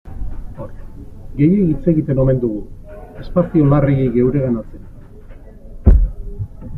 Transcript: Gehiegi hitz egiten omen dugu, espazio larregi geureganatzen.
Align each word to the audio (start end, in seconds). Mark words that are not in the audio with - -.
Gehiegi 1.41 1.65
hitz 1.65 1.91
egiten 1.91 2.21
omen 2.23 2.39
dugu, 2.45 2.61
espazio 3.25 3.67
larregi 3.75 4.07
geureganatzen. 4.15 6.01